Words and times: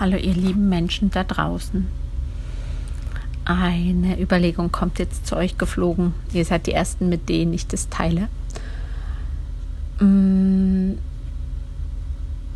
Hallo 0.00 0.16
ihr 0.16 0.34
lieben 0.34 0.68
Menschen 0.68 1.10
da 1.10 1.24
draußen. 1.24 1.88
Eine 3.44 4.20
Überlegung 4.20 4.70
kommt 4.70 5.00
jetzt 5.00 5.26
zu 5.26 5.36
euch 5.36 5.58
geflogen. 5.58 6.14
Ihr 6.32 6.44
seid 6.44 6.68
die 6.68 6.72
Ersten, 6.72 7.08
mit 7.08 7.28
denen 7.28 7.52
ich 7.52 7.66
das 7.66 7.88
teile. 7.88 8.28
Mm, 9.98 10.92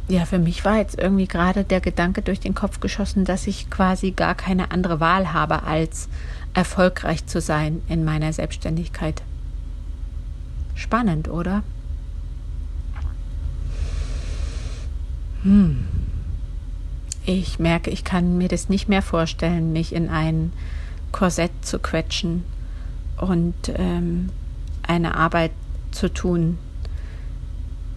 ja, 0.06 0.24
für 0.24 0.38
mich 0.38 0.64
war 0.64 0.76
jetzt 0.76 0.96
irgendwie 0.96 1.26
gerade 1.26 1.64
der 1.64 1.80
Gedanke 1.80 2.22
durch 2.22 2.38
den 2.38 2.54
Kopf 2.54 2.78
geschossen, 2.78 3.24
dass 3.24 3.48
ich 3.48 3.70
quasi 3.70 4.12
gar 4.12 4.36
keine 4.36 4.70
andere 4.70 5.00
Wahl 5.00 5.32
habe, 5.32 5.64
als 5.64 6.08
erfolgreich 6.54 7.26
zu 7.26 7.40
sein 7.40 7.82
in 7.88 8.04
meiner 8.04 8.32
Selbstständigkeit. 8.32 9.20
Spannend, 10.76 11.28
oder? 11.28 11.64
Hm. 15.42 15.88
Ich 17.24 17.58
merke, 17.58 17.90
ich 17.90 18.04
kann 18.04 18.36
mir 18.36 18.48
das 18.48 18.68
nicht 18.68 18.88
mehr 18.88 19.02
vorstellen, 19.02 19.72
mich 19.72 19.94
in 19.94 20.08
ein 20.08 20.52
Korsett 21.12 21.52
zu 21.62 21.78
quetschen 21.78 22.44
und 23.18 23.54
ähm, 23.76 24.30
eine 24.82 25.14
Arbeit 25.14 25.52
zu 25.92 26.12
tun, 26.12 26.58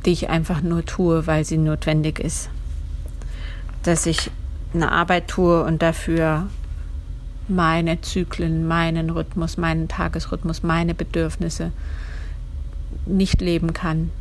die 0.06 0.12
ich 0.12 0.30
einfach 0.30 0.62
nur 0.62 0.86
tue, 0.86 1.26
weil 1.26 1.44
sie 1.44 1.58
notwendig 1.58 2.20
ist. 2.20 2.50
Dass 3.84 4.06
ich 4.06 4.30
eine 4.74 4.92
Arbeit 4.92 5.28
tue 5.28 5.64
und 5.64 5.82
dafür 5.82 6.48
meine 7.48 8.02
Zyklen, 8.02 8.68
meinen 8.68 9.10
Rhythmus, 9.10 9.58
meinen 9.58 9.88
Tagesrhythmus, 9.88 10.64
meine 10.64 10.94
Bedürfnisse 10.94 11.72
nicht 13.06 13.42
leben 13.42 13.74
kann. 13.74 14.12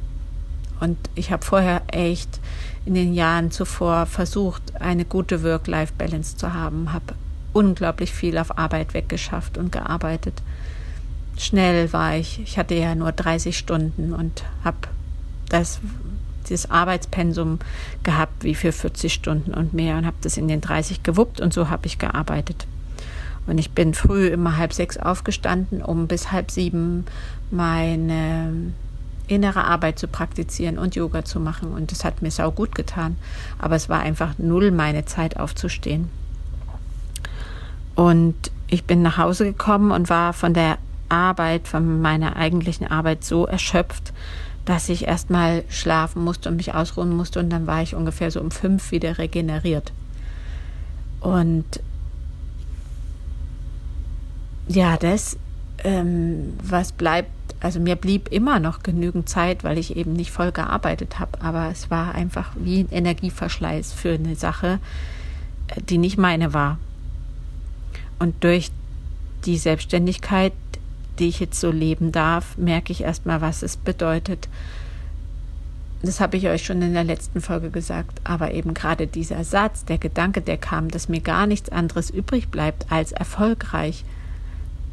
Und 0.80 0.98
ich 1.14 1.30
habe 1.30 1.44
vorher 1.44 1.82
echt 1.88 2.40
in 2.84 2.94
den 2.94 3.14
Jahren 3.14 3.50
zuvor 3.50 4.06
versucht, 4.06 4.80
eine 4.80 5.04
gute 5.04 5.42
Work-Life-Balance 5.42 6.36
zu 6.36 6.52
haben, 6.52 6.92
habe 6.92 7.14
unglaublich 7.52 8.12
viel 8.12 8.36
auf 8.36 8.58
Arbeit 8.58 8.94
weggeschafft 8.94 9.56
und 9.56 9.72
gearbeitet. 9.72 10.42
Schnell 11.38 11.92
war 11.92 12.16
ich, 12.16 12.40
ich 12.40 12.58
hatte 12.58 12.74
ja 12.74 12.94
nur 12.94 13.12
30 13.12 13.56
Stunden 13.56 14.12
und 14.12 14.44
habe 14.64 14.76
das 15.48 15.80
dieses 16.48 16.70
Arbeitspensum 16.70 17.58
gehabt 18.02 18.44
wie 18.44 18.54
für 18.54 18.72
40 18.72 19.12
Stunden 19.12 19.54
und 19.54 19.72
mehr 19.72 19.96
und 19.96 20.04
habe 20.04 20.16
das 20.20 20.36
in 20.36 20.48
den 20.48 20.60
30 20.60 21.02
gewuppt 21.02 21.40
und 21.40 21.54
so 21.54 21.70
habe 21.70 21.86
ich 21.86 21.98
gearbeitet. 21.98 22.66
Und 23.46 23.58
ich 23.58 23.72
bin 23.72 23.94
früh 23.94 24.28
immer 24.28 24.56
halb 24.56 24.72
sechs 24.72 24.96
aufgestanden, 24.96 25.82
um 25.82 26.06
bis 26.06 26.32
halb 26.32 26.50
sieben 26.50 27.04
meine 27.50 28.72
innere 29.26 29.64
Arbeit 29.64 29.98
zu 29.98 30.08
praktizieren 30.08 30.78
und 30.78 30.94
Yoga 30.94 31.24
zu 31.24 31.40
machen. 31.40 31.72
Und 31.72 31.90
das 31.90 32.04
hat 32.04 32.22
mir 32.22 32.30
sau 32.30 32.50
gut 32.50 32.74
getan. 32.74 33.16
Aber 33.58 33.76
es 33.76 33.88
war 33.88 34.00
einfach 34.00 34.38
null 34.38 34.70
meine 34.70 35.04
Zeit 35.04 35.38
aufzustehen. 35.38 36.08
Und 37.94 38.34
ich 38.68 38.84
bin 38.84 39.02
nach 39.02 39.18
Hause 39.18 39.44
gekommen 39.44 39.90
und 39.92 40.10
war 40.10 40.32
von 40.32 40.52
der 40.52 40.78
Arbeit, 41.08 41.68
von 41.68 42.02
meiner 42.02 42.36
eigentlichen 42.36 42.86
Arbeit 42.86 43.24
so 43.24 43.46
erschöpft, 43.46 44.12
dass 44.64 44.88
ich 44.88 45.06
erstmal 45.06 45.64
schlafen 45.68 46.24
musste 46.24 46.48
und 46.48 46.56
mich 46.56 46.74
ausruhen 46.74 47.14
musste. 47.14 47.40
Und 47.40 47.50
dann 47.50 47.66
war 47.66 47.82
ich 47.82 47.94
ungefähr 47.94 48.30
so 48.30 48.40
um 48.40 48.50
fünf 48.50 48.90
wieder 48.90 49.18
regeneriert. 49.18 49.92
Und 51.20 51.64
ja, 54.66 54.96
das, 54.96 55.38
ähm, 55.84 56.54
was 56.62 56.92
bleibt 56.92 57.30
also 57.64 57.80
mir 57.80 57.96
blieb 57.96 58.30
immer 58.30 58.60
noch 58.60 58.82
genügend 58.82 59.26
Zeit, 59.26 59.64
weil 59.64 59.78
ich 59.78 59.96
eben 59.96 60.12
nicht 60.12 60.30
voll 60.30 60.52
gearbeitet 60.52 61.18
habe, 61.18 61.40
aber 61.40 61.70
es 61.70 61.90
war 61.90 62.14
einfach 62.14 62.52
wie 62.56 62.80
ein 62.80 62.90
Energieverschleiß 62.90 63.94
für 63.94 64.12
eine 64.12 64.36
Sache, 64.36 64.80
äh, 65.68 65.80
die 65.80 65.96
nicht 65.96 66.18
meine 66.18 66.52
war. 66.52 66.78
Und 68.18 68.44
durch 68.44 68.70
die 69.46 69.56
Selbstständigkeit, 69.56 70.52
die 71.18 71.28
ich 71.28 71.40
jetzt 71.40 71.58
so 71.58 71.70
leben 71.70 72.12
darf, 72.12 72.58
merke 72.58 72.92
ich 72.92 73.00
erstmal, 73.00 73.40
was 73.40 73.62
es 73.62 73.78
bedeutet. 73.78 74.50
Das 76.02 76.20
habe 76.20 76.36
ich 76.36 76.46
euch 76.48 76.66
schon 76.66 76.82
in 76.82 76.92
der 76.92 77.04
letzten 77.04 77.40
Folge 77.40 77.70
gesagt, 77.70 78.20
aber 78.24 78.52
eben 78.52 78.74
gerade 78.74 79.06
dieser 79.06 79.42
Satz, 79.42 79.86
der 79.86 79.96
Gedanke, 79.96 80.42
der 80.42 80.58
kam, 80.58 80.90
dass 80.90 81.08
mir 81.08 81.22
gar 81.22 81.46
nichts 81.46 81.70
anderes 81.70 82.10
übrig 82.10 82.48
bleibt, 82.48 82.92
als 82.92 83.12
erfolgreich 83.12 84.04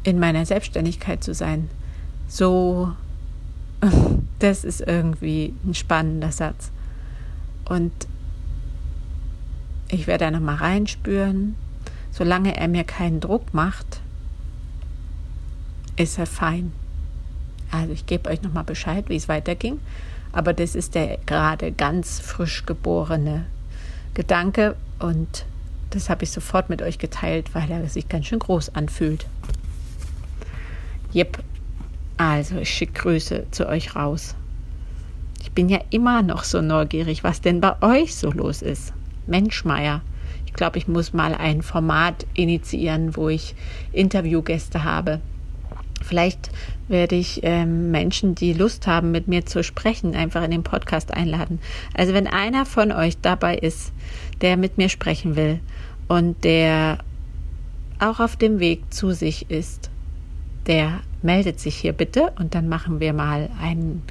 in 0.04 0.18
meiner 0.18 0.46
Selbstständigkeit 0.46 1.22
zu 1.22 1.34
sein, 1.34 1.68
so, 2.32 2.90
das 4.38 4.64
ist 4.64 4.80
irgendwie 4.80 5.54
ein 5.66 5.74
spannender 5.74 6.32
Satz. 6.32 6.70
Und 7.66 7.92
ich 9.90 10.06
werde 10.06 10.24
da 10.24 10.30
nochmal 10.30 10.54
reinspüren. 10.54 11.56
Solange 12.10 12.56
er 12.56 12.68
mir 12.68 12.84
keinen 12.84 13.20
Druck 13.20 13.52
macht, 13.52 14.00
ist 15.96 16.18
er 16.18 16.24
fein. 16.24 16.72
Also 17.70 17.92
ich 17.92 18.06
gebe 18.06 18.30
euch 18.30 18.40
nochmal 18.40 18.64
Bescheid, 18.64 19.10
wie 19.10 19.16
es 19.16 19.28
weiterging. 19.28 19.78
Aber 20.32 20.54
das 20.54 20.74
ist 20.74 20.94
der 20.94 21.18
gerade 21.26 21.70
ganz 21.70 22.18
frisch 22.18 22.64
geborene 22.64 23.44
Gedanke 24.14 24.76
und 24.98 25.44
das 25.90 26.08
habe 26.08 26.24
ich 26.24 26.30
sofort 26.30 26.70
mit 26.70 26.80
euch 26.80 26.98
geteilt, 26.98 27.54
weil 27.54 27.70
er 27.70 27.86
sich 27.90 28.08
ganz 28.08 28.24
schön 28.24 28.38
groß 28.38 28.74
anfühlt. 28.74 29.26
Jep, 31.12 31.42
also, 32.30 32.58
ich 32.58 32.70
schicke 32.70 33.02
Grüße 33.02 33.46
zu 33.50 33.68
euch 33.68 33.96
raus. 33.96 34.36
Ich 35.40 35.50
bin 35.50 35.68
ja 35.68 35.80
immer 35.90 36.22
noch 36.22 36.44
so 36.44 36.62
neugierig, 36.62 37.24
was 37.24 37.40
denn 37.40 37.60
bei 37.60 37.74
euch 37.82 38.14
so 38.14 38.30
los 38.30 38.62
ist. 38.62 38.92
Mensch, 39.26 39.64
Meier, 39.64 40.02
ich 40.46 40.52
glaube, 40.52 40.78
ich 40.78 40.86
muss 40.86 41.12
mal 41.12 41.34
ein 41.34 41.62
Format 41.62 42.24
initiieren, 42.34 43.16
wo 43.16 43.28
ich 43.28 43.56
Interviewgäste 43.90 44.84
habe. 44.84 45.20
Vielleicht 46.00 46.52
werde 46.86 47.16
ich 47.16 47.40
ähm, 47.42 47.90
Menschen, 47.90 48.36
die 48.36 48.52
Lust 48.52 48.86
haben, 48.86 49.10
mit 49.10 49.26
mir 49.26 49.44
zu 49.44 49.64
sprechen, 49.64 50.14
einfach 50.14 50.44
in 50.44 50.52
den 50.52 50.62
Podcast 50.62 51.12
einladen. 51.12 51.58
Also 51.92 52.14
wenn 52.14 52.28
einer 52.28 52.66
von 52.66 52.92
euch 52.92 53.18
dabei 53.20 53.58
ist, 53.58 53.92
der 54.42 54.56
mit 54.56 54.78
mir 54.78 54.88
sprechen 54.88 55.34
will 55.34 55.58
und 56.06 56.44
der 56.44 56.98
auch 57.98 58.20
auf 58.20 58.36
dem 58.36 58.60
Weg 58.60 58.94
zu 58.94 59.10
sich 59.10 59.50
ist, 59.50 59.91
der 60.66 61.00
meldet 61.22 61.60
sich 61.60 61.76
hier 61.76 61.92
bitte 61.92 62.32
und 62.38 62.54
dann 62.54 62.68
machen 62.68 63.00
wir 63.00 63.12
mal 63.12 63.50
einen, 63.60 64.02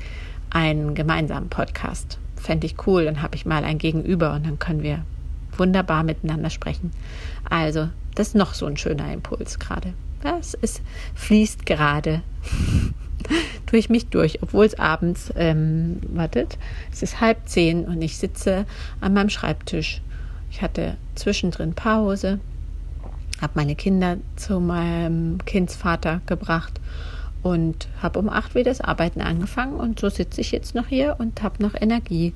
einen 0.50 0.96
gemeinsamen 0.96 1.50
Podcast. 1.50 2.18
Fände 2.36 2.66
ich 2.66 2.88
cool, 2.88 3.06
dann 3.06 3.22
habe 3.22 3.36
ich 3.36 3.46
mal 3.46 3.64
ein 3.64 3.78
Gegenüber 3.78 4.34
und 4.34 4.46
dann 4.46 4.60
können 4.60 4.84
wir 4.84 5.04
wunderbar 5.58 6.04
miteinander 6.04 6.50
sprechen. 6.50 6.92
Also, 7.50 7.90
das 8.16 8.30
ist 8.30 8.36
noch 8.36 8.54
so 8.54 8.66
ein 8.66 8.78
schöner 8.78 9.12
Impuls 9.14 9.60
gerade. 9.60 9.94
Das 10.22 10.54
ist, 10.54 10.82
fließt 11.16 11.66
gerade 11.66 12.22
durch 13.66 13.90
mich 13.90 14.08
durch, 14.08 14.42
obwohl 14.42 14.66
es 14.66 14.78
abends, 14.78 15.32
ähm, 15.36 16.00
wartet, 16.10 16.58
es 16.92 17.02
ist 17.02 17.22
halb 17.22 17.48
zehn 17.48 17.86
und 17.86 18.02
ich 18.02 18.18
sitze 18.18 18.66
an 19.00 19.14
meinem 19.14 19.30
Schreibtisch. 19.30 20.02
Ich 20.50 20.62
hatte 20.62 20.98
zwischendrin 21.16 21.74
Pause 21.74 22.40
habe 23.41 23.53
meine 23.56 23.75
Kinder 23.75 24.18
zu 24.35 24.59
meinem 24.59 25.44
Kindsvater 25.46 26.22
gebracht 26.28 26.79
und 27.44 27.88
habe 28.02 28.19
um 28.19 28.29
acht 28.29 28.53
wieder 28.53 28.69
das 28.69 28.81
Arbeiten 28.81 29.22
angefangen 29.22 29.75
und 29.75 30.00
so 30.00 30.09
sitze 30.09 30.41
ich 30.41 30.52
jetzt 30.52 30.75
noch 30.75 30.88
hier 30.88 31.16
und 31.19 31.41
habe 31.41 31.62
noch 31.62 31.74
Energie 31.74 32.34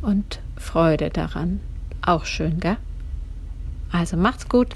und 0.00 0.40
Freude 0.56 1.10
daran. 1.10 1.60
Auch 2.02 2.24
schön, 2.24 2.60
gell? 2.60 2.76
Also 3.90 4.16
macht's 4.16 4.48
gut. 4.48 4.74